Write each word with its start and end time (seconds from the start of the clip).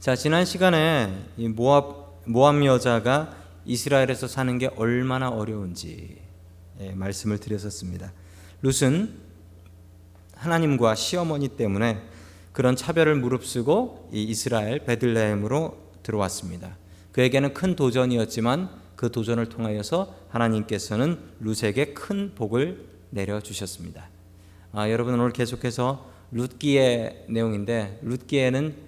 자, 0.00 0.14
지난 0.14 0.44
시간에 0.44 1.12
이 1.36 1.48
모압 1.48 2.22
모압 2.24 2.64
여자가 2.64 3.34
이스라엘에서 3.64 4.28
사는 4.28 4.56
게 4.56 4.70
얼마나 4.76 5.28
어려운지 5.28 6.18
예, 6.78 6.92
말씀을 6.92 7.38
드렸었습니다. 7.38 8.12
룻은 8.62 9.12
하나님과 10.36 10.94
시어머니 10.94 11.48
때문에 11.48 12.00
그런 12.52 12.76
차별을 12.76 13.16
무릅쓰고 13.16 14.10
이 14.12 14.22
이스라엘 14.22 14.84
베들레헴으로 14.84 15.76
들어왔습니다. 16.04 16.76
그에게는 17.10 17.52
큰 17.52 17.74
도전이었지만 17.74 18.70
그 18.94 19.10
도전을 19.10 19.48
통하여서 19.48 20.14
하나님께서는 20.28 21.18
룻에게 21.40 21.92
큰 21.94 22.36
복을 22.36 22.86
내려 23.10 23.40
주셨습니다. 23.40 24.08
아, 24.70 24.88
여러분 24.90 25.14
오늘 25.14 25.32
계속해서 25.32 26.08
룻기의 26.30 27.24
내용인데 27.28 27.98
룻기에는 28.02 28.74
어, 28.76 28.87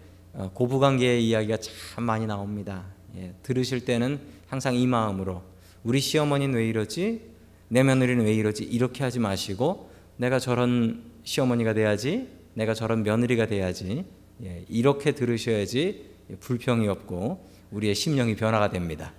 고부관계의 0.55 1.27
이야기가 1.29 1.57
참 1.59 2.05
많이 2.05 2.27
나옵니다. 2.27 2.85
예, 3.17 3.35
들으실 3.43 3.85
때는 3.85 4.21
항상 4.49 4.75
이 4.75 4.87
마음으로 4.87 5.43
우리 5.83 6.01
시어머니는 6.01 6.55
왜 6.55 6.69
이러지? 6.69 7.23
내 7.69 7.83
며느리는 7.83 8.25
왜 8.25 8.35
이러지? 8.35 8.65
이렇게 8.65 9.03
하지 9.05 9.19
마시고 9.19 9.91
내가 10.17 10.39
저런 10.39 11.03
시어머니가 11.25 11.75
돼야지, 11.75 12.29
내가 12.55 12.75
저런 12.75 13.03
며느리가 13.03 13.47
돼야지 13.47 14.05
예, 14.43 14.65
이렇게 14.69 15.13
들으셔야지 15.13 16.11
불평이 16.41 16.87
없고 16.89 17.49
우리의 17.71 17.95
심령이 17.95 18.37
변화가 18.37 18.71
됩니다. 18.71 19.13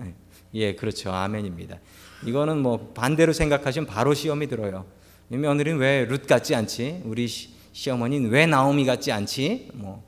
예, 0.00 0.14
예, 0.54 0.74
그렇죠. 0.74 1.10
아멘입니다. 1.12 1.78
이거는 2.26 2.58
뭐 2.62 2.92
반대로 2.94 3.32
생각하시면 3.32 3.86
바로 3.86 4.14
시험이 4.14 4.46
들어요. 4.46 4.86
며느리는 5.28 5.78
왜 5.78 6.06
룻 6.08 6.26
같지 6.26 6.54
않지? 6.54 7.02
우리 7.04 7.26
시어머니는 7.72 8.30
왜 8.30 8.46
나오미 8.46 8.86
같지 8.86 9.10
않지? 9.12 9.70
뭐 9.74 10.04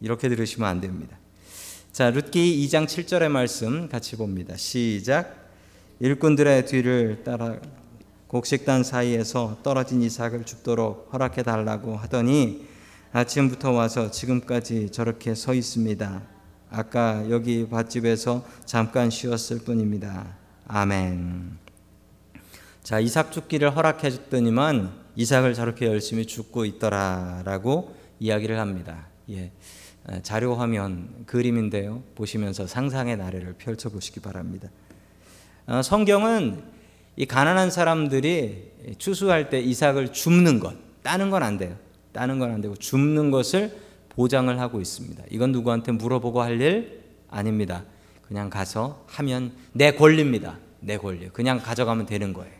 이렇게 0.00 0.28
들으시면 0.28 0.68
안 0.68 0.80
됩니다. 0.80 1.18
자, 1.92 2.10
룻기 2.10 2.66
2장 2.66 2.86
7절의 2.86 3.28
말씀 3.28 3.88
같이 3.88 4.16
봅니다. 4.16 4.56
시작. 4.56 5.50
일꾼들의 5.98 6.66
뒤를 6.66 7.22
따라 7.24 7.58
곡식단 8.28 8.84
사이에서 8.84 9.58
떨어진 9.62 10.00
이삭을 10.02 10.44
죽도록 10.44 11.10
허락해 11.12 11.42
달라고 11.42 11.96
하더니 11.96 12.66
아침부터 13.12 13.72
와서 13.72 14.10
지금까지 14.10 14.90
저렇게 14.92 15.34
서 15.34 15.52
있습니다. 15.52 16.22
아까 16.70 17.28
여기 17.28 17.68
밭집에서 17.68 18.46
잠깐 18.64 19.10
쉬었을 19.10 19.58
뿐입니다. 19.64 20.36
아멘. 20.68 21.58
자, 22.84 23.00
이삭 23.00 23.32
죽기를 23.32 23.76
허락해 23.76 24.10
줬더니만 24.10 24.92
이삭을 25.16 25.54
저렇게 25.54 25.86
열심히 25.86 26.24
죽고 26.24 26.64
있더라라고 26.64 27.96
이야기를 28.20 28.58
합니다. 28.58 29.08
예. 29.30 29.50
자료 30.22 30.54
화면 30.54 31.08
그림인데요. 31.26 32.02
보시면서 32.14 32.66
상상의 32.66 33.16
나래를 33.16 33.54
펼쳐 33.58 33.88
보시기 33.88 34.20
바랍니다. 34.20 34.68
어, 35.66 35.82
성경은 35.82 36.62
이 37.16 37.26
가난한 37.26 37.70
사람들이 37.70 38.70
추수할 38.98 39.50
때 39.50 39.60
이삭을 39.60 40.12
줍는 40.12 40.58
것, 40.58 40.74
따는 41.02 41.30
건 41.30 41.42
안 41.42 41.58
돼요. 41.58 41.76
따는 42.12 42.38
건 42.38 42.50
안 42.50 42.60
되고 42.60 42.74
줍는 42.74 43.30
것을 43.30 43.76
보장을 44.10 44.58
하고 44.58 44.80
있습니다. 44.80 45.24
이건 45.30 45.52
누구한테 45.52 45.92
물어보고 45.92 46.42
할 46.42 46.60
일 46.60 47.00
아닙니다. 47.28 47.84
그냥 48.26 48.50
가서 48.50 49.04
하면 49.06 49.52
내 49.72 49.92
권리입니다. 49.92 50.58
내 50.80 50.96
권리. 50.96 51.28
그냥 51.28 51.60
가져가면 51.60 52.06
되는 52.06 52.32
거예요. 52.32 52.52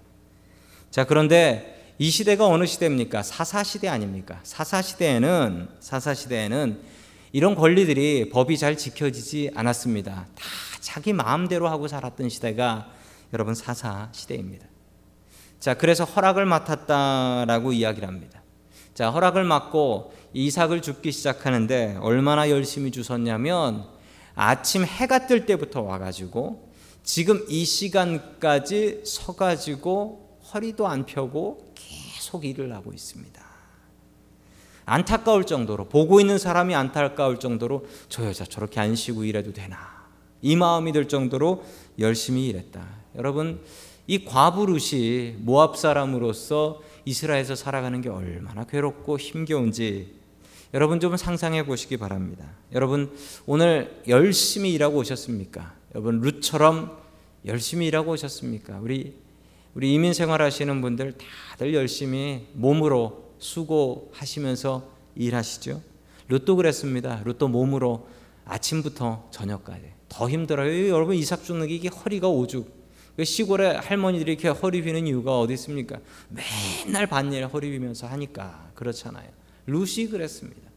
자, 0.91 1.05
그런데 1.05 1.95
이 1.99 2.11
시대가 2.11 2.47
어느 2.47 2.67
시대입니까? 2.67 3.23
사사 3.23 3.63
시대 3.65 3.89
아닙니까? 3.89 4.41
사사 4.43 4.83
시대에는 4.83 5.69
사사 5.81 6.15
시대에는 6.15 6.81
이런 7.33 7.55
권리들이 7.55 8.31
법이 8.31 8.59
잘 8.59 8.77
지켜지지 8.77 9.53
않았습니다. 9.55 10.27
다 10.35 10.45
자기 10.81 11.13
마음대로 11.13 11.69
하고 11.69 11.87
살았던 11.87 12.29
시대가 12.29 12.91
여러분 13.33 13.55
사사 13.55 14.09
시대입니다. 14.13 14.67
자, 15.61 15.75
그래서 15.75 16.05
허락을 16.05 16.47
맡았다라고 16.47 17.73
이야기를 17.73 18.09
합니다. 18.09 18.43
자, 18.95 19.11
허락을 19.11 19.45
맡고 19.45 20.13
이삭을 20.33 20.83
줍기 20.83 21.13
시작하는데 21.13 21.99
얼마나 22.01 22.51
열심히 22.51 22.91
주셨냐면 22.91 23.87
아침 24.35 24.85
해가 24.85 25.27
뜰 25.27 25.47
때부터 25.47 25.83
와가지고 25.83 26.71
지금 27.03 27.45
이 27.49 27.65
시간까지 27.65 29.03
서가지고 29.05 30.41
허리도 30.53 30.87
안 30.89 31.07
펴고 31.07 31.73
계속 31.75 32.45
일을 32.45 32.73
하고 32.75 32.93
있습니다. 32.93 33.50
안타까울 34.91 35.47
정도로 35.47 35.85
보고 35.85 36.19
있는 36.19 36.37
사람이 36.37 36.75
안타까울 36.75 37.39
정도로 37.39 37.87
저 38.09 38.27
여자 38.27 38.45
저렇게 38.45 38.81
안 38.81 38.97
쉬고 38.97 39.23
일해도 39.23 39.53
되나 39.53 39.79
이 40.43 40.57
마음이 40.57 40.93
들 40.93 41.07
정도로 41.07 41.65
열심히 42.01 42.49
일했다. 42.49 42.85
여러분 43.15 43.61
이 44.09 44.25
과부 44.25 44.67
룻이 44.67 45.37
모압 45.39 45.77
사람으로서 45.77 46.83
이스라엘에서 47.05 47.55
살아가는 47.55 48.01
게 48.01 48.09
얼마나 48.09 48.65
괴롭고 48.65 49.17
힘겨운지 49.17 50.13
여러분 50.75 50.99
좀 50.99 51.17
상상해 51.17 51.65
보시기 51.65 51.97
바랍니다. 51.97 52.45
여러분 52.73 53.13
오늘 53.47 54.03
열심히 54.09 54.73
일하고 54.73 54.99
오셨습니까? 54.99 55.73
여러분 55.95 56.21
룻처럼 56.21 56.99
열심히 57.47 57.87
일하고 57.87 58.11
오셨습니까? 58.11 58.81
우리 58.81 59.15
우리 59.75 59.95
이민 59.95 60.15
생활하시는 60.15 60.81
분들 60.81 61.15
다들 61.53 61.75
열심히 61.75 62.49
몸으로 62.55 63.30
수고하시면서 63.41 64.89
일하시죠. 65.17 65.83
룻도 66.29 66.57
그랬습니다. 66.57 67.23
룻도 67.25 67.49
몸으로 67.49 68.07
아침부터 68.45 69.29
저녁까지 69.33 69.83
더 70.09 70.31
힘들어요. 70.31 70.89
여러분 70.89 71.17
이삭 71.17 71.45
죽는 71.45 71.67
게 71.67 71.75
이게 71.75 71.89
허리가 71.89 72.29
오죽. 72.29 72.81
그 73.17 73.25
시골에 73.25 73.77
할머니들이 73.77 74.33
이렇게 74.33 74.49
허리 74.49 74.83
비는 74.83 75.07
이유가 75.07 75.41
어디 75.41 75.55
있습니까? 75.55 75.99
맨날 76.29 77.07
반일 77.07 77.47
허리 77.47 77.71
비면서 77.71 78.07
하니까 78.07 78.71
그렇잖아요. 78.75 79.29
룻이 79.67 80.09
그랬습니다. 80.09 80.71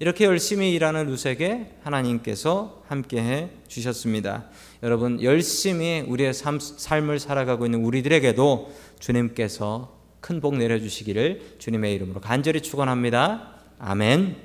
이렇게 0.00 0.24
열심히 0.24 0.72
일하는 0.72 1.06
룻에게 1.06 1.76
하나님께서 1.82 2.82
함께해 2.88 3.50
주셨습니다. 3.68 4.46
여러분 4.82 5.22
열심히 5.22 6.04
우리의 6.06 6.34
삶, 6.34 6.58
삶을 6.58 7.20
살아가고 7.20 7.64
있는 7.64 7.84
우리들에게도 7.84 8.72
주님께서 8.98 10.03
큰 10.24 10.40
복 10.40 10.56
내려주시기를 10.56 11.56
주님의 11.58 11.94
이름으로 11.96 12.18
간절히 12.18 12.62
축원합니다. 12.62 13.56
아멘. 13.78 14.36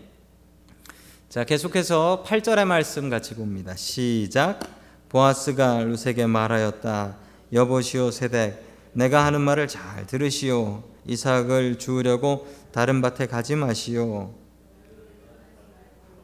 자, 1.30 1.46
계속해서 1.46 2.26
8절의 2.28 2.66
말씀 2.66 3.10
같이 3.10 3.34
봅니다. 3.34 3.74
시작. 3.78 4.60
보아스가 5.08 5.82
루세게 5.84 6.26
말하였다. 6.26 7.16
여보시오 7.54 8.12
세덱, 8.12 8.62
내가 8.92 9.26
하는 9.26 9.40
말을 9.40 9.70
잘 9.70 10.06
들으시오. 10.06 10.84
이삭을 11.06 11.80
주우려고 11.80 12.46
다른 12.74 13.02
밭에 13.02 13.28
가지 13.28 13.56
마시오. 13.56 14.34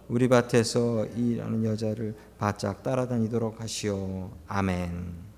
우리 0.10 0.28
밭에서 0.28 1.06
일하는 1.16 1.64
여자를 1.64 2.14
바짝 2.38 2.84
따라다니도록 2.84 3.62
하시오. 3.62 4.32
아멘. 4.48 5.35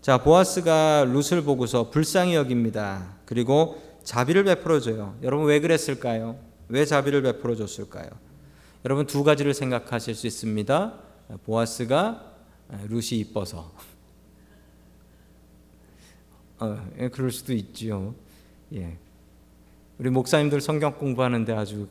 자, 0.00 0.18
보아스가 0.18 1.04
룻을 1.04 1.42
보고서 1.42 1.90
불쌍히 1.90 2.34
여깁니다. 2.34 3.16
그리고 3.24 3.82
자비를 4.04 4.44
베풀어 4.44 4.80
줘요. 4.80 5.16
여러분 5.22 5.46
왜 5.46 5.60
그랬을까요? 5.60 6.38
왜 6.68 6.84
자비를 6.84 7.22
베풀어 7.22 7.56
줬을까요? 7.56 8.08
여러분 8.84 9.06
두 9.06 9.24
가지를 9.24 9.54
생각하실 9.54 10.14
수 10.14 10.26
있습니다. 10.26 10.94
보아스가 11.44 12.36
룻이 12.88 13.18
이뻐서. 13.20 13.72
어, 16.60 16.88
예, 16.98 17.08
그럴 17.08 17.30
수도 17.30 17.52
있지요. 17.52 18.14
예. 18.74 18.96
우리 19.98 20.10
목사님들 20.10 20.60
성경 20.60 20.96
공부하는데 20.96 21.52
아주 21.52 21.88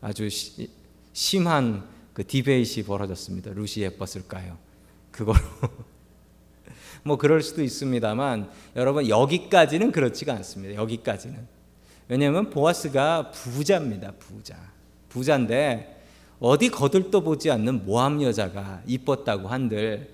아주 0.00 0.28
시, 0.28 0.70
심한 1.12 1.88
그 2.12 2.26
디베이시 2.26 2.84
벌어졌습니다. 2.84 3.52
룻이 3.52 3.84
예뻤을까요? 3.84 4.58
그거로 5.10 5.38
뭐 7.04 7.16
그럴 7.16 7.42
수도 7.42 7.62
있습니다만 7.62 8.50
여러분 8.76 9.08
여기까지는 9.08 9.92
그렇지가 9.92 10.32
않습니다. 10.34 10.74
여기까지는. 10.74 11.46
왜냐하면 12.08 12.50
보아스가 12.50 13.30
부자입니다. 13.30 14.12
부자. 14.18 14.56
부자인데 15.10 16.02
어디 16.40 16.70
거들떠 16.70 17.20
보지 17.20 17.50
않는 17.50 17.84
모함 17.86 18.22
여자가 18.22 18.82
이뻤다고 18.86 19.48
한들 19.48 20.12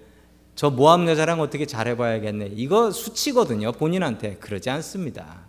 저 0.55 0.69
모함 0.69 1.09
여자랑 1.09 1.41
어떻게 1.41 1.65
잘해봐야겠네. 1.65 2.53
이거 2.55 2.91
수치거든요. 2.91 3.73
본인한테 3.73 4.35
그러지 4.37 4.69
않습니다. 4.69 5.49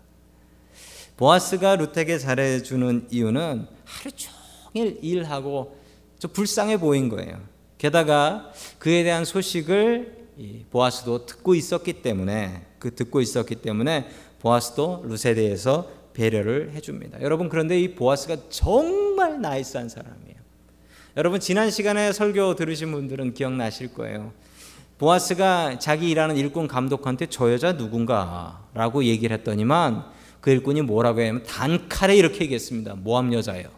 보아스가 1.17 1.75
루텍에 1.75 2.17
잘해주는 2.17 3.07
이유는 3.11 3.67
하루 3.83 4.11
종일 4.15 4.99
일하고 5.01 5.77
좀 6.19 6.31
불쌍해 6.31 6.77
보인 6.77 7.09
거예요. 7.09 7.41
게다가 7.77 8.51
그에 8.79 9.03
대한 9.03 9.25
소식을 9.25 10.20
보아스도 10.69 11.25
듣고 11.25 11.55
있었기 11.55 12.01
때문에 12.01 12.65
그 12.79 12.93
듣고 12.93 13.21
있었기 13.21 13.55
때문에 13.55 14.09
보아스도 14.39 15.03
룻에 15.05 15.33
대해서 15.35 15.89
배려를 16.13 16.71
해줍니다. 16.73 17.21
여러분 17.21 17.49
그런데 17.49 17.79
이 17.79 17.95
보아스가 17.95 18.37
정말 18.49 19.41
나이스한 19.41 19.89
사람이에요. 19.89 20.35
여러분 21.17 21.39
지난 21.39 21.69
시간에 21.69 22.13
설교 22.13 22.55
들으신 22.55 22.91
분들은 22.91 23.33
기억나실 23.33 23.93
거예요. 23.93 24.33
보아스가 24.97 25.79
자기 25.79 26.09
일하는 26.09 26.37
일꾼 26.37 26.67
감독한테 26.67 27.25
저 27.27 27.51
여자 27.51 27.73
누군가라고 27.73 29.03
얘기를 29.03 29.35
했더니만 29.37 30.05
그 30.41 30.51
일꾼이 30.51 30.81
뭐라고 30.81 31.21
하면 31.21 31.43
단칼에 31.43 32.15
이렇게 32.15 32.43
얘기했습니다. 32.43 32.95
모압 32.95 33.33
여자예요. 33.33 33.69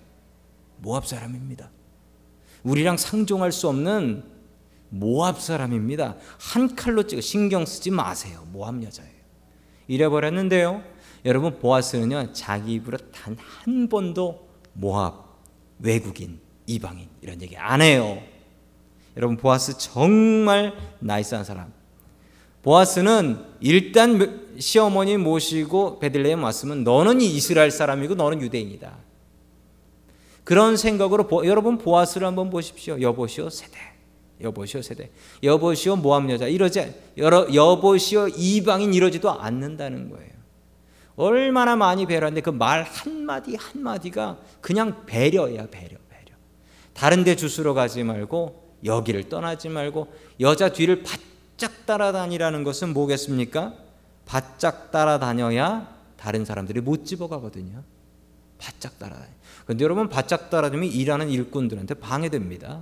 모압 0.79 1.07
사람입니다. 1.07 1.69
우리랑 2.63 2.97
상종할 2.97 3.51
수 3.51 3.67
없는 3.67 4.32
모압 4.93 5.41
사람입니다. 5.41 6.15
한 6.39 6.75
칼로 6.75 7.03
찍어 7.07 7.19
신경 7.21 7.65
쓰지 7.65 7.89
마세요. 7.89 8.45
모압 8.51 8.83
여자예요. 8.83 9.11
이래버렸는데요. 9.87 10.83
여러분 11.25 11.57
보아스는요 11.59 12.33
자기 12.33 12.73
입으로 12.73 12.97
단 13.11 13.35
한 13.37 13.87
번도 13.89 14.47
모압 14.73 15.15
외국인 15.79 16.39
이방인 16.67 17.07
이런 17.21 17.41
얘기 17.41 17.57
안 17.57 17.81
해요. 17.81 18.21
여러분 19.17 19.37
보아스 19.37 19.77
정말 19.77 20.73
나이스한 20.99 21.43
사람. 21.43 21.73
보아스는 22.61 23.43
일단 23.61 24.47
시어머니 24.59 25.17
모시고 25.17 25.99
베들레헴 25.99 26.39
왔으면 26.39 26.83
너는 26.83 27.19
이스라엘 27.21 27.71
사람이고 27.71 28.15
너는 28.15 28.41
유대인이다. 28.41 28.97
그런 30.43 30.77
생각으로 30.77 31.27
보, 31.27 31.45
여러분 31.45 31.77
보아스를 31.77 32.27
한번 32.27 32.49
보십시오. 32.49 33.01
여보시오 33.01 33.49
세대. 33.49 33.92
여보시오 34.43 34.81
세대. 34.81 35.09
여보시오 35.41 35.95
모함 35.95 36.29
여자 36.29 36.47
이러지 36.47 36.93
여러 37.17 37.47
여보시오 37.53 38.27
이방인 38.27 38.93
이러지도 38.93 39.31
않는다는 39.31 40.09
거예요. 40.09 40.31
얼마나 41.15 41.75
많이 41.75 42.05
배려하는데 42.05 42.41
그 42.41 42.49
말 42.49 42.83
한마디 42.83 43.55
한마디가 43.55 44.37
그냥 44.61 45.05
배려야 45.05 45.67
배려 45.67 45.97
배려. 46.09 46.35
다른 46.93 47.23
데 47.23 47.35
주스러 47.35 47.73
가지 47.73 48.03
말고 48.03 48.61
여기를 48.83 49.29
떠나지 49.29 49.69
말고 49.69 50.11
여자 50.39 50.69
뒤를 50.69 51.03
바짝 51.03 51.85
따라다니라는 51.85 52.63
것은 52.63 52.93
뭐겠습니까? 52.93 53.73
바짝 54.25 54.91
따라다녀야 54.91 55.93
다른 56.17 56.45
사람들이 56.45 56.81
못 56.81 57.05
집어가거든요. 57.05 57.83
바짝 58.57 58.97
따라다니. 58.97 59.29
근데 59.65 59.83
여러분 59.83 60.09
바짝 60.09 60.49
따라다니면 60.49 60.89
일하는 60.93 61.29
일꾼들한테 61.29 61.95
방해됩니다. 61.95 62.81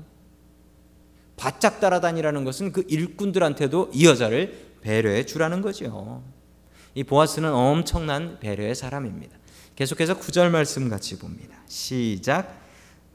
바짝 1.38 1.80
따라다니라는 1.80 2.44
것은 2.44 2.72
그 2.72 2.84
일꾼들한테도 2.88 3.92
이 3.94 4.06
여자를 4.06 4.72
배려해 4.82 5.26
주라는 5.26 5.62
거죠. 5.62 6.24
이 6.94 7.04
보아스는 7.04 7.52
엄청난 7.52 8.40
배려의 8.40 8.76
사람입니다. 8.76 9.38
계속해서 9.76 10.18
구절 10.18 10.52
말씀 10.52 10.90
같이 10.90 11.18
봅니다. 11.18 11.56
시작. 11.68 12.60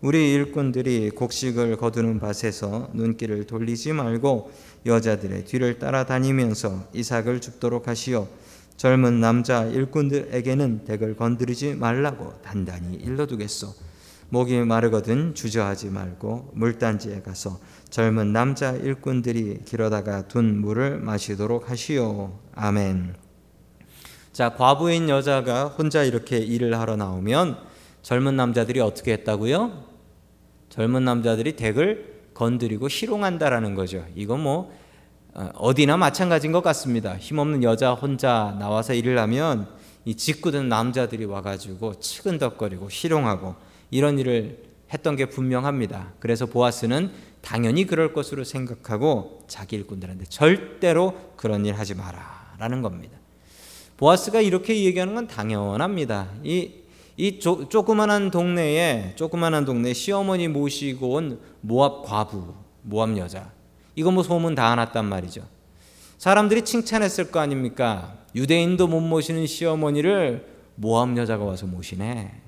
우리 0.01 0.33
일꾼들이 0.35 1.11
곡식을 1.11 1.77
거두는 1.77 2.21
밭에서 2.21 2.91
눈길을 2.93 3.47
돌리지 3.47 3.93
말고 3.93 4.51
여자들의 4.85 5.45
뒤를 5.45 5.79
따라다니면서 5.79 6.89
이삭을 6.93 7.41
줍도록 7.41 7.89
하시오. 7.89 8.29
젊은 8.77 9.21
남자 9.21 9.65
일꾼들에게는 9.65 10.85
덱을 10.85 11.17
건드리지 11.17 11.75
말라고 11.75 12.35
단단히 12.43 12.97
일러두겠소. 12.97 13.75
목이 14.29 14.59
마르거든 14.59 15.35
주저하지 15.35 15.91
말고 15.91 16.51
물단지에 16.55 17.23
가서 17.23 17.59
젊은 17.91 18.33
남자 18.33 18.73
일꾼들이 18.73 19.61
길어다가 19.65 20.29
둔 20.29 20.61
물을 20.61 20.99
마시도록 20.99 21.71
하시오. 21.71 22.39
아멘. 22.55 23.15
자, 24.33 24.55
과부인 24.55 25.09
여자가 25.09 25.69
혼자 25.69 26.03
이렇게 26.03 26.39
일을 26.39 26.79
하러 26.79 26.97
나오면 26.97 27.59
젊은 28.03 28.37
남자들이 28.37 28.81
어떻게 28.81 29.13
했다고요? 29.13 29.85
젊은 30.69 31.05
남자들이 31.05 31.57
덱을 31.57 32.17
건드리고 32.35 32.89
희롱한다라는 32.89 33.75
거죠. 33.75 34.05
이건 34.15 34.43
뭐 34.43 34.73
어, 35.33 35.51
어디나 35.55 35.97
마찬가지인 35.97 36.53
것 36.53 36.63
같습니다. 36.63 37.17
힘없는 37.17 37.63
여자 37.63 37.95
혼자 37.95 38.55
나와서 38.59 38.95
일을 38.95 39.19
하면 39.19 39.69
이 40.05 40.15
짓궂은 40.15 40.69
남자들이 40.69 41.25
와가지고 41.25 42.01
치근덕거리고 42.01 42.89
희롱하고 42.91 43.55
이런 43.91 44.19
일을 44.19 44.66
했던 44.93 45.17
게 45.17 45.27
분명합니다. 45.27 46.13
그래서 46.21 46.47
보아스는 46.47 47.11
당연히 47.41 47.87
그럴 47.87 48.13
것으로 48.13 48.45
생각하고 48.45 49.45
자기 49.49 49.77
일꾼들한테 49.77 50.25
절대로 50.29 51.15
그런 51.37 51.65
일 51.65 51.75
하지 51.75 51.95
마라라는 51.95 52.83
겁니다. 52.83 53.19
보아스가 53.97 54.41
이렇게 54.41 54.85
얘기하는 54.85 55.15
건 55.15 55.27
당연합니다. 55.27 56.29
이, 56.45 56.71
이 57.17 57.39
조, 57.39 57.69
조그만한 57.69 58.31
동네에 58.31 59.15
조그만한 59.17 59.65
동네 59.65 59.93
시어머니 59.93 60.49
모시고 60.49 61.11
온 61.11 61.41
모압 61.63 62.05
과부, 62.05 62.55
모압 62.83 63.17
여자. 63.17 63.51
이거 63.95 64.11
뭐 64.11 64.23
소문 64.23 64.55
다 64.55 64.75
났단 64.75 65.05
말이죠. 65.07 65.43
사람들이 66.19 66.63
칭찬했을 66.63 67.31
거 67.31 67.41
아닙니까? 67.41 68.19
유대인도 68.35 68.87
못 68.87 69.01
모시는 69.01 69.47
시어머니를 69.47 70.47
모압 70.75 71.17
여자가 71.17 71.45
와서 71.45 71.67
모시네. 71.67 72.46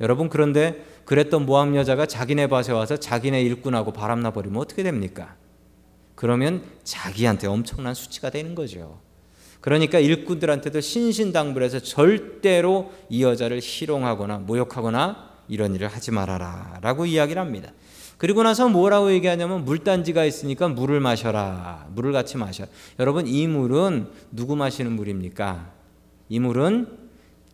여러분 0.00 0.28
그런데 0.28 0.84
그랬던 1.04 1.46
모압 1.46 1.74
여자가 1.76 2.06
자기네 2.06 2.48
밭에 2.48 2.72
와서 2.72 2.96
자기네 2.96 3.42
일꾼하고 3.42 3.92
바람나 3.92 4.32
버리면 4.32 4.60
어떻게 4.60 4.82
됩니까? 4.82 5.36
그러면 6.14 6.62
자기한테 6.82 7.46
엄청난 7.46 7.94
수치가 7.94 8.30
되는 8.30 8.54
거죠. 8.54 9.00
그러니까 9.60 9.98
일꾼들한테도 9.98 10.80
신신당부해서 10.80 11.80
절대로 11.80 12.92
이 13.08 13.22
여자를 13.22 13.60
희롱하거나 13.62 14.38
모욕하거나 14.38 15.30
이런 15.48 15.74
일을 15.74 15.88
하지 15.88 16.10
말아라라고 16.10 17.06
이야기를 17.06 17.40
합니다. 17.40 17.72
그리고 18.18 18.42
나서 18.42 18.68
뭐라고 18.68 19.12
얘기하냐면 19.12 19.64
물단지가 19.64 20.24
있으니까 20.24 20.68
물을 20.68 21.00
마셔라. 21.00 21.88
물을 21.94 22.12
같이 22.12 22.36
마셔. 22.36 22.66
여러분 22.98 23.26
이 23.26 23.46
물은 23.46 24.08
누구 24.30 24.54
마시는 24.56 24.92
물입니까? 24.92 25.72
이 26.28 26.38
물은 26.38 27.03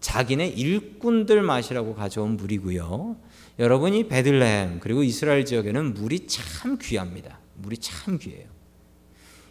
자기네 0.00 0.48
일꾼들 0.48 1.42
마시라고 1.42 1.94
가져온 1.94 2.36
물이고요. 2.36 3.16
여러분이 3.58 4.08
베들레헴 4.08 4.80
그리고 4.80 5.02
이스라엘 5.02 5.44
지역에는 5.44 5.94
물이 5.94 6.26
참 6.26 6.78
귀합니다. 6.80 7.38
물이 7.56 7.78
참 7.78 8.18
귀해요. 8.18 8.48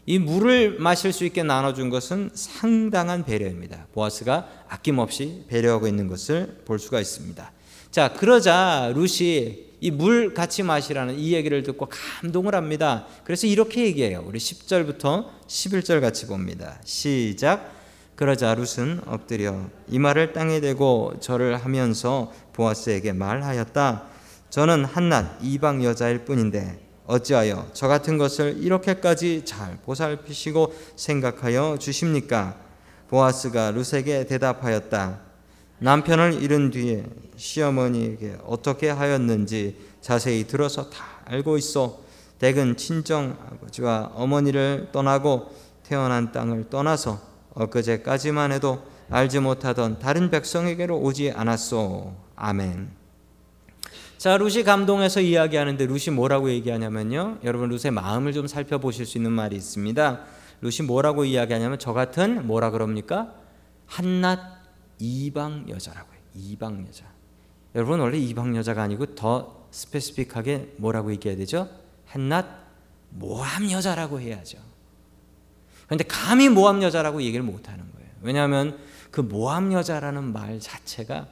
이 0.06 0.18
물을 0.18 0.80
마실 0.80 1.13
수 1.13 1.24
있게 1.25 1.44
나눠준 1.44 1.92
것은 1.92 2.31
상당한 2.34 3.24
배려입니다. 3.24 3.86
보아스가 3.94 4.50
아낌없이 4.68 5.44
배려하고 5.48 5.88
있는 5.88 6.07
것을 6.07 6.62
볼 6.66 6.80
수가 6.80 7.00
있습니다. 7.00 7.52
자, 7.92 8.13
그러자 8.13 8.92
루시 8.95 9.69
이 9.81 9.92
물 9.92 10.34
같이 10.34 10.62
마시라는 10.63 11.18
이 11.18 11.34
얘기를 11.34 11.63
듣고 11.63 11.88
감동을 11.90 12.54
합니다. 12.56 13.07
그래서 13.24 13.47
이렇게 13.47 13.85
얘기해요. 13.85 14.24
우리 14.28 14.40
10절부터 14.40 15.28
11절 15.47 16.02
같이 16.02 16.28
봅니다. 16.28 16.81
시작. 16.83 17.79
그러자 18.19 18.54
룻은 18.54 18.99
엎드려 19.06 19.57
이마를 19.88 20.33
땅에 20.33 20.59
대고 20.59 21.14
절을 21.21 21.56
하면서 21.56 22.33
보아스에게 22.52 23.14
말하였다. 23.14 24.04
저는 24.49 24.83
한낱 24.83 25.38
이방 25.42 25.85
여자일 25.85 26.26
뿐인데 26.26 26.85
어찌하여 27.06 27.68
저 27.71 27.88
같은 27.88 28.18
것을 28.18 28.57
이렇게까지 28.59 29.45
잘 29.45 29.78
보살피시고 29.85 30.73
생각하여 30.97 31.78
주십니까? 31.80 32.57
보아스가 33.07 33.71
루세게 33.71 34.26
대답하였다. 34.26 35.21
남편을 35.78 36.44
잃은 36.44 36.71
뒤에 36.71 37.06
시어머니에게 37.38 38.40
어떻게 38.45 38.90
하였는지 38.90 39.78
자세히 40.02 40.45
들어서 40.45 40.90
다 40.90 41.06
알고 41.23 41.57
있어. 41.57 42.02
댁은 42.40 42.76
친정 42.76 43.38
아버지와 43.49 44.11
어머니를 44.14 44.90
떠나고 44.92 45.56
태어난 45.83 46.33
땅을 46.33 46.69
떠나서 46.69 47.29
엊그제까지만 47.54 48.52
해도 48.52 48.84
알지 49.10 49.40
못하던 49.40 50.00
다른 50.00 50.30
백성에게로 50.30 50.98
오지 51.00 51.32
않았소. 51.32 52.14
아멘. 52.36 52.92
자, 54.18 54.38
루시 54.38 54.64
감동해서 54.64 55.22
이야기하는데 55.22 55.86
루시 55.86 56.12
뭐라고 56.12 56.50
얘기하냐면요. 56.50 57.40
여러분 57.44 57.70
루시의 57.70 57.92
마음을 57.92 58.34
좀 58.34 58.48
살펴보실 58.48 59.06
수 59.06 59.18
있는 59.18 59.32
말이 59.32 59.56
있습니다. 59.56 60.26
루시 60.62 60.84
뭐라고 60.84 61.26
이야기하냐면 61.26 61.80
저 61.80 61.94
같은 61.94 62.46
뭐라 62.46 62.72
그럽니까? 62.72 63.34
한낱 63.86 64.40
이방 65.00 65.70
여자라고 65.70 66.12
해요. 66.14 66.22
이방 66.36 66.86
여자. 66.88 67.06
여러분 67.76 68.00
원래 68.00 68.18
이방 68.18 68.56
여자가 68.58 68.84
아니고 68.84 69.16
더 69.16 69.68
스페시픽하게 69.72 70.74
뭐라고 70.78 71.12
얘기해야 71.12 71.38
되죠? 71.38 71.70
한낱 72.06 72.46
모함 73.12 73.72
여자라고 73.72 74.20
해야죠. 74.20 74.58
그런데 75.90 76.04
감히 76.04 76.50
모함 76.50 76.84
여자라고 76.84 77.24
얘기를 77.24 77.44
못 77.44 77.68
하는 77.68 77.84
거예요. 77.94 78.10
왜냐하면 78.22 78.78
그 79.10 79.22
모함 79.22 79.74
여자라는 79.74 80.31
말 80.31 80.60
자체가 80.60 81.28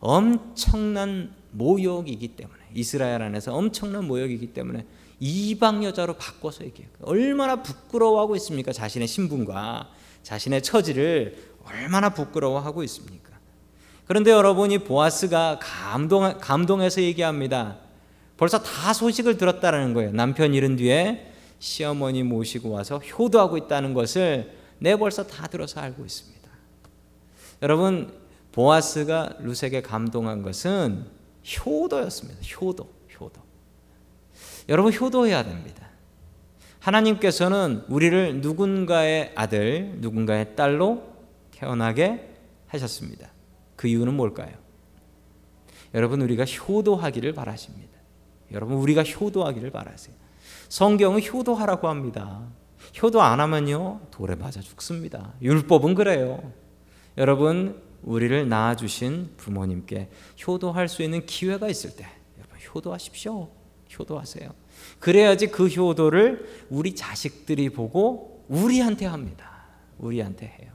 엄청난 0.00 1.34
모욕이기 1.50 2.28
때문에 2.28 2.58
이스라엘 2.72 3.20
안에서 3.20 3.54
엄청난 3.54 4.06
모욕이기 4.06 4.54
때문에 4.54 4.86
이방 5.20 5.84
여자로 5.84 6.14
바꿔서 6.14 6.64
얘기해요. 6.64 6.90
얼마나 7.02 7.62
부끄러워하고 7.62 8.34
있습니까? 8.36 8.72
자신의 8.72 9.06
신분과 9.06 9.90
자신의 10.22 10.62
처지를 10.62 11.36
얼마나 11.66 12.08
부끄러워하고 12.08 12.82
있습니까? 12.84 13.32
그런데 14.06 14.30
여러분이 14.30 14.84
보아스가 14.84 15.58
감동 15.60 16.38
감동해서 16.38 17.02
얘기합니다. 17.02 17.76
벌써 18.38 18.62
다 18.62 18.94
소식을 18.94 19.36
들었다는 19.36 19.92
거예요. 19.92 20.12
남편 20.12 20.54
잃은 20.54 20.76
뒤에 20.76 21.30
시어머니 21.58 22.22
모시고 22.22 22.70
와서 22.70 22.98
효도하고 22.98 23.56
있다는 23.56 23.94
것을 23.94 24.52
내 24.78 24.96
벌써 24.96 25.26
다 25.26 25.46
들어서 25.46 25.80
알고 25.80 26.04
있습니다. 26.04 26.48
여러분 27.62 28.12
보아스가 28.52 29.36
루세게 29.40 29.82
감동한 29.82 30.42
것은 30.42 31.06
효도였습니다. 31.66 32.40
효도, 32.60 32.88
효도. 33.18 33.40
여러분 34.68 34.92
효도해야 34.92 35.44
됩니다. 35.44 35.88
하나님께서는 36.80 37.84
우리를 37.88 38.40
누군가의 38.40 39.32
아들, 39.34 39.94
누군가의 39.96 40.54
딸로 40.54 41.02
태어나게 41.50 42.34
하셨습니다. 42.68 43.30
그 43.76 43.88
이유는 43.88 44.14
뭘까요? 44.14 44.52
여러분 45.94 46.20
우리가 46.22 46.44
효도하기를 46.44 47.32
바라십니다. 47.32 47.98
여러분 48.52 48.76
우리가 48.76 49.02
효도하기를 49.02 49.70
바라세요. 49.70 50.14
성경은 50.68 51.24
효도하라고 51.24 51.88
합니다. 51.88 52.42
효도 53.02 53.22
안 53.22 53.40
하면요 53.40 54.00
돌에 54.10 54.34
맞아 54.34 54.60
죽습니다. 54.60 55.32
율법은 55.42 55.94
그래요. 55.94 56.52
여러분 57.16 57.82
우리를 58.02 58.48
낳아 58.48 58.76
주신 58.76 59.32
부모님께 59.36 60.08
효도할 60.46 60.88
수 60.88 61.02
있는 61.02 61.26
기회가 61.26 61.68
있을 61.68 61.96
때 61.96 62.06
여러분 62.38 62.58
효도하십시오. 62.74 63.48
효도하세요. 63.98 64.50
그래야지 64.98 65.48
그 65.48 65.66
효도를 65.68 66.66
우리 66.70 66.94
자식들이 66.94 67.70
보고 67.70 68.44
우리한테 68.48 69.06
합니다. 69.06 69.64
우리한테 69.98 70.46
해요. 70.46 70.72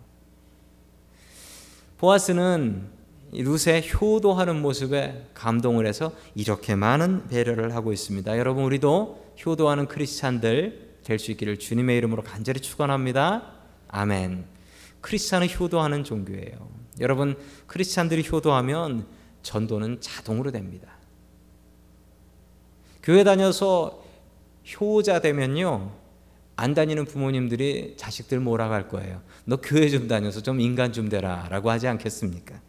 보아스는 1.98 2.89
루세 3.34 3.84
효도하는 3.94 4.62
모습에 4.62 5.28
감동을 5.34 5.88
해서 5.88 6.12
이렇게 6.36 6.75
많은 6.75 7.28
배려를 7.28 7.75
하고 7.75 7.92
있습니다. 7.92 8.38
여러분 8.38 8.63
우리도 8.63 9.34
효도하는 9.46 9.88
크리스찬들 9.88 10.94
될 11.04 11.20
수 11.20 11.32
있기를 11.32 11.60
주님의 11.60 11.98
이름으로 11.98 12.24
간절히 12.24 12.60
축원합니다. 12.62 13.52
아멘. 13.90 14.46
크리스찬은 15.02 15.48
효도하는 15.60 16.04
종교예요. 16.04 16.70
여러분 17.00 17.36
크리스찬들이 17.68 18.25
효도하면 18.30 19.06
전도는 19.42 20.00
자동으로 20.00 20.52
됩니다. 20.52 20.94
교회 23.02 23.24
다녀서 23.24 24.04
효자 24.80 25.20
되면요. 25.20 25.92
안 26.56 26.74
다니는 26.74 27.06
부모님들이 27.06 27.96
자식들 27.98 28.40
몰아갈 28.40 28.88
거예요. 28.88 29.22
너 29.44 29.58
교회 29.58 29.90
좀 29.90 30.08
다녀서 30.08 30.42
좀 30.42 30.62
인간 30.62 30.94
좀 30.94 31.10
되라 31.10 31.48
라고 31.50 31.70
하지 31.70 31.88
않겠습니까? 31.88 32.62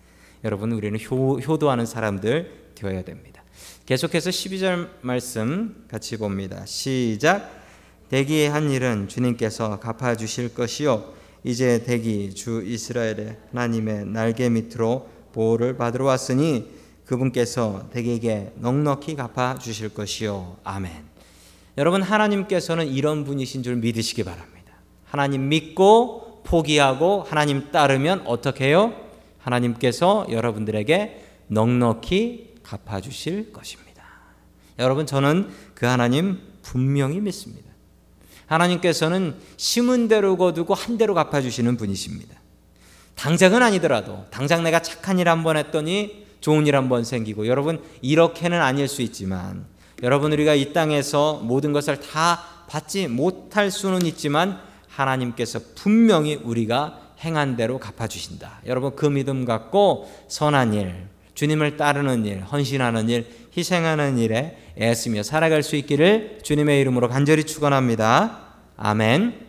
여러분 0.45 0.73
우리는 0.73 0.99
효, 1.11 1.39
효도하는 1.39 1.87
사람들 1.87 2.73
되어야 2.75 3.03
됩니다. 3.03 3.43
계속해서 3.87 4.29
12절 4.29 4.89
말씀 5.01 5.87
같이 5.91 6.19
봅니다. 6.19 6.67
시작 6.67 7.51
대기의 8.11 8.51
한 8.51 8.71
일은 8.71 9.09
주님께서 9.09 9.81
갚아 9.81 10.17
주실 10.17 10.53
것이요 10.55 11.15
이제 11.45 11.83
대기 11.85 12.35
주 12.35 12.63
이스라엘의 12.63 13.39
하나님의 13.53 14.05
날개 14.05 14.51
밑으로 14.51 15.09
보호를 15.33 15.79
받으러 15.79 16.05
왔으니 16.05 16.69
그분께서 17.07 17.89
대기에게 17.91 18.53
넉넉히 18.57 19.17
갚아 19.17 19.59
주실 19.59 19.95
것이요 19.95 20.59
아멘. 20.63 20.93
여러분 21.79 22.03
하나님께서는 22.03 22.87
이런 22.87 23.25
분이신 23.25 23.63
줄 23.63 23.77
믿으시기 23.77 24.25
바랍니다. 24.25 24.75
하나님 25.07 25.49
믿고 25.49 26.43
포기하고 26.45 27.23
하나님 27.23 27.71
따르면 27.73 28.25
어떻게 28.27 28.67
해요? 28.67 29.04
하나님께서 29.45 30.27
여러분들에게 30.31 31.25
넉넉히 31.49 32.55
갚아 32.63 33.01
주실 33.01 33.53
것입니다. 33.53 34.03
여러분 34.79 35.07
저는 35.07 35.51
그 35.75 35.87
하나님 35.87 36.41
분명히 36.63 37.21
믿습니다. 37.21 37.71
하나님께서는 38.47 39.35
심은 39.57 40.09
대로 40.09 40.37
거두고 40.37 40.75
한 40.75 40.99
대로 40.99 41.15
갚아 41.15 41.41
주시는 41.41 41.77
분이십니다. 41.77 42.35
당장은 43.15 43.63
아니더라도 43.63 44.25
당장 44.31 44.65
내가 44.65 44.81
착한 44.83 45.19
일 45.19 45.29
한 45.29 45.43
번 45.45 45.57
했더니 45.57 46.25
좋은 46.41 46.67
일 46.67 46.75
한 46.75 46.89
번 46.89 47.05
생기고 47.05 47.47
여러분 47.47 47.83
이렇게는 48.03 48.61
아닐 48.61 48.89
수 48.89 49.03
있지만 49.03 49.67
여러분 50.03 50.33
우리가 50.33 50.55
이 50.55 50.73
땅에서 50.73 51.41
모든 51.43 51.73
것을 51.73 52.01
다 52.01 52.43
받지 52.69 53.07
못할 53.09 53.71
수는 53.71 54.05
있지만 54.07 54.61
하나님께서 54.89 55.61
분명히 55.75 56.35
우리가 56.35 57.01
행한 57.25 57.57
대로 57.57 57.79
갚아 57.79 58.07
주신다. 58.07 58.61
여러분 58.67 58.95
그 58.95 59.07
믿음 59.07 59.45
갖고 59.45 60.11
선한 60.29 60.75
일, 60.75 60.95
주님을 61.35 61.77
따르는 61.77 62.27
일, 62.27 62.43
헌신하는 62.43 63.09
일, 63.09 63.27
희생하는 63.57 64.19
일에 64.19 64.59
애쓰며 64.79 65.23
살아갈 65.23 65.63
수 65.63 65.77
있기를 65.77 66.41
주님의 66.43 66.81
이름으로 66.81 67.09
간절히 67.09 67.45
축원합니다. 67.45 68.41
아멘. 68.77 69.41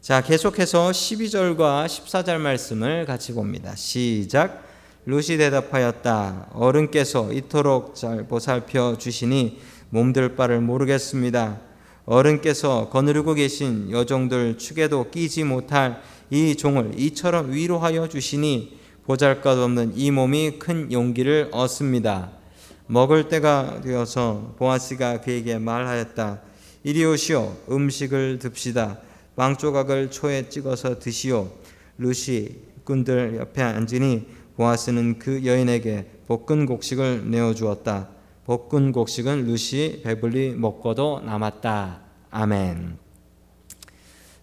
자, 0.00 0.22
계속해서 0.22 0.90
12절과 0.90 1.86
14절 1.86 2.38
말씀을 2.38 3.04
같이 3.04 3.34
봅니다. 3.34 3.74
시작. 3.74 4.64
루시 5.06 5.38
대답하였다. 5.38 6.50
어른께서 6.52 7.32
이토록 7.32 7.94
잘 7.94 8.28
보살펴 8.28 8.96
주시니 8.96 9.60
몸들 9.90 10.36
바를 10.36 10.60
모르겠습니다. 10.60 11.58
어른께서 12.06 12.88
거느리고 12.90 13.34
계신 13.34 13.90
여종들 13.90 14.58
축에도 14.58 15.10
끼지 15.10 15.44
못할 15.44 16.00
이 16.30 16.54
종을 16.56 16.92
이처럼 16.98 17.52
위로하여 17.52 18.08
주시니 18.08 18.78
보잘것없는 19.04 19.94
이 19.96 20.10
몸이 20.10 20.58
큰 20.58 20.90
용기를 20.92 21.48
얻습니다. 21.52 22.30
먹을 22.86 23.28
때가 23.28 23.80
되어서 23.82 24.54
보아스가 24.56 25.20
그에게 25.20 25.58
말하였다. 25.58 26.40
이리 26.84 27.04
오시오 27.04 27.56
음식을 27.70 28.38
듭시다. 28.38 28.98
왕 29.36 29.56
조각을 29.56 30.10
초에 30.10 30.48
찍어서 30.48 30.98
드시오. 30.98 31.50
루시 31.98 32.60
군들 32.84 33.36
옆에 33.38 33.62
앉으니 33.62 34.26
보아스는 34.56 35.18
그 35.18 35.44
여인에게 35.44 36.06
볶은 36.26 36.66
곡식을 36.66 37.30
내어 37.30 37.54
주었다. 37.54 38.08
볶은 38.44 38.92
곡식은 38.92 39.46
루시 39.46 40.02
배불리 40.04 40.54
먹고도 40.54 41.22
남았다. 41.24 42.00
아멘. 42.30 43.09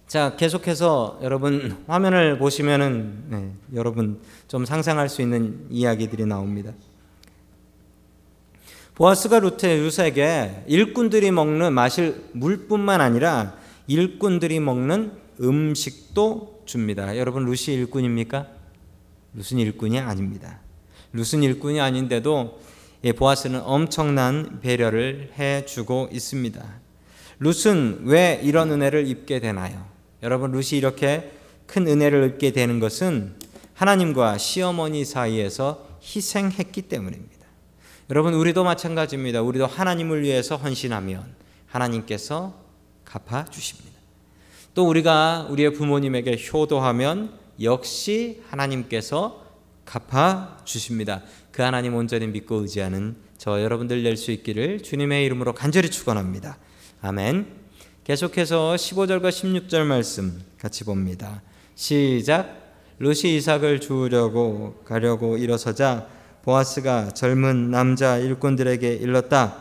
자, 0.08 0.38
계속해서 0.38 1.20
여러분 1.22 1.84
화면을 1.86 2.38
보시면은 2.38 3.24
네, 3.28 3.52
여러분 3.74 4.22
좀 4.48 4.64
상상할 4.64 5.10
수 5.10 5.22
있는 5.22 5.68
이야기들이 5.70 6.26
나옵니다. 6.26 6.72
보아스가 8.96 9.40
루테 9.40 9.76
루세에게 9.76 10.64
일꾼들이 10.68 11.32
먹는 11.32 11.74
마실 11.74 12.24
물뿐만 12.32 13.02
아니라 13.02 13.58
일꾼들이 13.88 14.62
먹는 14.62 15.12
음식도 15.42 16.62
줍니다. 16.64 17.18
여러분 17.18 17.44
루시 17.44 17.74
일꾼입니까? 17.74 18.48
루슨 19.34 19.60
일꾼이 19.60 20.00
아닙니다. 20.00 20.62
루슨 21.12 21.44
일꾼이 21.44 21.82
아닌데도 21.82 22.62
보아스는 23.18 23.60
엄청난 23.62 24.62
배려를 24.62 25.34
해주고 25.38 26.10
있습니다. 26.14 26.66
룻은 27.40 28.04
왜 28.06 28.40
이런 28.42 28.72
은혜를 28.72 29.06
입게 29.06 29.42
되나요? 29.42 29.97
여러분 30.24 30.52
룻이 30.52 30.78
이렇게 30.78 31.32
큰 31.66 31.88
은혜를 31.88 32.26
입게 32.30 32.52
되는 32.52 32.80
것은 32.80 33.36
하나님과 33.74 34.38
시어머니 34.38 35.06
사이에서 35.06 35.88
희생했기 36.02 36.84
때문입니다. 36.84 37.46
여러분 38.10 38.34
우리도 38.34 38.64
마찬가지입니다. 38.64 39.42
우리도 39.42 39.68
하나님을 39.68 40.22
위해서 40.22 40.56
헌신하면 40.56 41.36
하나님께서 41.68 42.56
갚아 43.06 43.46
주십니다. 43.46 43.98
또 44.74 44.88
우리가 44.88 45.48
우리의 45.50 45.74
부모님에게 45.74 46.38
효도하면 46.52 47.34
역시 47.62 48.42
하나님께서 48.50 49.44
갚아 49.86 50.58
주십니다. 50.64 51.24
그 51.52 51.62
하나님 51.62 51.96
온전히 51.96 52.28
믿고 52.28 52.62
의지하는 52.62 53.18
저 53.38 53.62
여러분들 53.62 54.04
될 54.04 54.18
수 54.18 54.32
있기를 54.32 54.82
주님의 54.84 55.26
이름으로 55.26 55.54
간절히 55.54 55.90
축원합니다. 55.90 56.58
아멘. 57.02 57.67
계속해서 58.08 58.76
15절과 58.76 59.28
16절 59.28 59.84
말씀 59.84 60.42
같이 60.58 60.86
봅니다. 60.86 61.42
시작. 61.76 62.56
루시 63.00 63.36
이삭을 63.36 63.82
주우려고 63.82 64.76
가려고 64.86 65.36
일어서자 65.36 66.08
보아스가 66.42 67.10
젊은 67.10 67.70
남자 67.70 68.18
일꾼들에게 68.18 68.94
일렀다. 68.94 69.58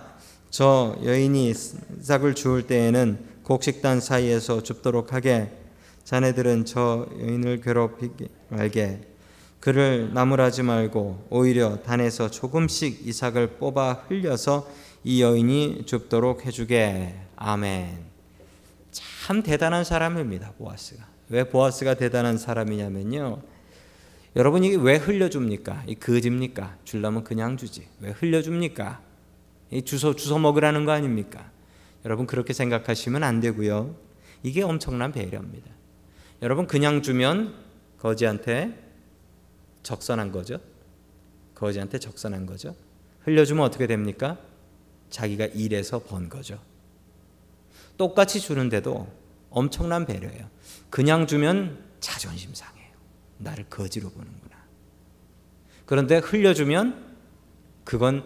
저 0.51 0.97
여인이 1.03 1.55
싹을 2.01 2.37
주울 2.37 2.69
때에는 2.69 3.19
곡식단 3.43 4.01
사이에서 4.01 4.63
줍도록 4.63 5.13
하게. 5.13 5.51
자네들은 6.05 6.67
저 6.67 7.09
여인을 7.19 7.61
괴롭히지 7.63 8.29
말게. 8.51 9.01
그를 9.59 10.15
나무라지 10.15 10.63
말고 10.63 11.27
오히려 11.31 11.83
단에서 11.83 12.31
조금씩 12.31 13.09
이삭을 13.09 13.57
뽑아 13.59 14.05
흘려서 14.07 14.71
이 15.03 15.21
여인이 15.21 15.83
줍도록 15.87 16.47
해주게. 16.47 17.13
아멘. 17.35 18.16
참 19.27 19.43
대단한 19.43 19.83
사람입니다. 19.83 20.53
보아스가. 20.53 21.05
왜 21.31 21.43
보아스가 21.43 21.95
대단한 21.95 22.39
사람이냐면요. 22.39 23.43
여러분 24.37 24.63
이게 24.63 24.77
왜 24.77 24.99
흘려줍니까? 24.99 25.83
이 25.89 25.97
거짓입니까? 25.97 26.79
줄라면 26.85 27.25
그냥 27.25 27.57
주지. 27.57 27.89
왜 27.99 28.11
흘려줍니까? 28.11 29.03
이 29.73 29.83
주워 29.83 30.15
주워 30.15 30.39
먹으라는 30.39 30.85
거 30.85 30.93
아닙니까? 30.93 31.51
여러분 32.05 32.29
그렇게 32.29 32.53
생각하시면 32.53 33.25
안 33.25 33.41
되고요. 33.41 33.97
이게 34.45 34.63
엄청난 34.63 35.11
배려입니다. 35.11 35.73
여러분 36.43 36.69
그냥 36.69 37.03
주면 37.03 37.53
거지한테 37.99 38.79
적선한 39.83 40.31
거죠. 40.31 40.61
거지한테 41.57 41.99
적선한 41.99 42.47
거죠. 42.47 42.77
흘려주면 43.25 43.65
어떻게 43.65 43.89
됩니까? 43.89 44.39
자기가 45.11 45.47
일해서 45.47 45.99
번 45.99 46.29
거죠. 46.29 46.61
똑같이 47.97 48.41
주는데도 48.41 49.07
엄청난 49.51 50.07
배려예요. 50.07 50.49
그냥 50.91 51.27
주면 51.27 51.79
자존심 52.01 52.55
상해요. 52.55 52.91
나를 53.39 53.65
거지로 53.69 54.11
보는구나. 54.11 54.57
그런데 55.85 56.19
흘려주면 56.19 57.17
그건 57.85 58.25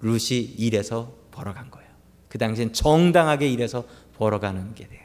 룻이 0.00 0.40
일해서 0.58 1.14
벌어간 1.30 1.70
거예요. 1.70 1.88
그 2.28 2.38
당시엔 2.38 2.72
정당하게 2.72 3.48
일해서 3.48 3.84
벌어가는 4.16 4.74
게 4.74 4.88
돼요. 4.88 5.04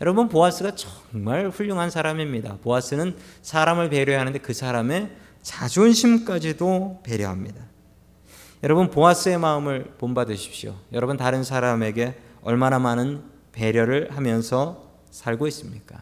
여러분 0.00 0.28
보아스가 0.28 0.74
정말 0.74 1.48
훌륭한 1.48 1.90
사람입니다. 1.90 2.58
보아스는 2.62 3.16
사람을 3.42 3.88
배려하는데 3.88 4.40
그 4.40 4.52
사람의 4.52 5.10
자존심까지도 5.42 7.00
배려합니다. 7.02 7.64
여러분 8.62 8.90
보아스의 8.90 9.38
마음을 9.38 9.94
본받으십시오. 9.98 10.74
여러분 10.92 11.16
다른 11.16 11.44
사람에게 11.44 12.14
얼마나 12.46 12.78
많은 12.78 13.24
배려를 13.50 14.08
하면서 14.12 15.00
살고 15.10 15.48
있습니까? 15.48 16.00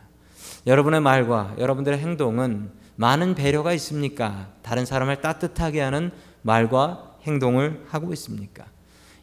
여러분의 0.67 1.01
말과 1.01 1.55
여러분들의 1.57 1.99
행동은 1.99 2.71
많은 2.97 3.35
배려가 3.35 3.73
있습니까? 3.73 4.49
다른 4.61 4.85
사람을 4.85 5.23
따뜻하게 5.23 5.81
하는 5.81 6.11
말과 6.43 7.17
행동을 7.23 7.87
하고 7.89 8.13
있습니까? 8.13 8.67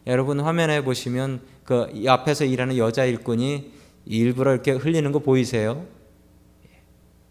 여러분 0.08 0.40
화면에 0.40 0.82
보시면 0.82 1.42
그 1.62 1.86
앞에서 2.08 2.44
일하는 2.44 2.76
여자 2.76 3.04
일꾼이 3.04 3.72
일부러 4.04 4.52
이렇게 4.52 4.72
흘리는 4.72 5.12
거 5.12 5.20
보이세요? 5.20 5.86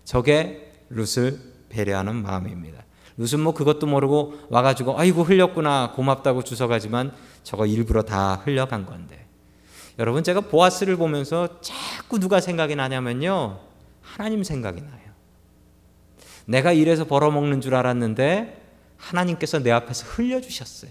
저게 0.05 0.71
룻을 0.89 1.37
배려하는 1.67 2.15
마음입니다. 2.15 2.85
룻은 3.17 3.41
뭐 3.41 3.53
그것도 3.53 3.87
모르고 3.87 4.35
와가지고 4.49 4.97
아이고 4.97 5.23
흘렸구나 5.23 5.91
고맙다고 5.95 6.43
주워가지만 6.43 7.11
저거 7.43 7.65
일부러 7.65 8.03
다 8.03 8.35
흘려간 8.35 8.85
건데 8.85 9.20
여러분 10.01 10.23
제가 10.23 10.41
보아스를 10.41 10.97
보면서 10.97 11.61
자꾸 11.61 12.17
누가 12.17 12.41
생각이 12.41 12.75
나냐면요 12.75 13.59
하나님 14.01 14.43
생각이 14.43 14.81
나요. 14.81 15.11
내가 16.45 16.71
일해서 16.71 17.05
벌어먹는 17.05 17.61
줄 17.61 17.75
알았는데 17.75 18.61
하나님께서 18.97 19.59
내 19.59 19.69
앞에서 19.69 20.07
흘려주셨어요. 20.07 20.89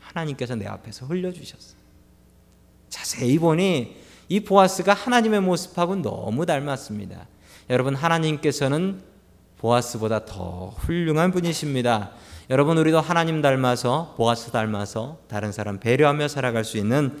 하나님께서 0.00 0.56
내 0.56 0.66
앞에서 0.66 1.06
흘려주셨어요. 1.06 1.78
자세히 2.88 3.38
보니 3.38 3.96
이 4.28 4.40
보아스가 4.40 4.92
하나님의 4.92 5.40
모습하고 5.40 5.94
너무 5.94 6.44
닮았습니다. 6.44 7.28
여러분 7.70 7.94
하나님께서는 7.94 9.00
보아스보다 9.58 10.24
더 10.24 10.74
훌륭한 10.78 11.30
분이십니다. 11.30 12.10
여러분 12.50 12.76
우리도 12.76 13.00
하나님 13.00 13.40
닮아서 13.40 14.14
보아스 14.16 14.50
닮아서 14.50 15.18
다른 15.28 15.52
사람 15.52 15.78
배려하며 15.78 16.26
살아갈 16.26 16.64
수 16.64 16.76
있는 16.76 17.20